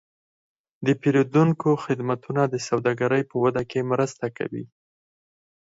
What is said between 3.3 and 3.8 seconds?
په وده